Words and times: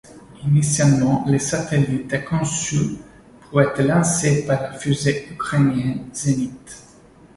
Initialement 0.47 1.23
le 1.27 1.37
satellite 1.37 2.11
est 2.11 2.23
conçu 2.23 2.95
pour 3.41 3.61
être 3.61 3.83
lancé 3.83 4.47
par 4.47 4.59
la 4.59 4.73
fusée 4.73 5.27
ukrainienne 5.31 6.07
Zenit. 6.11 6.49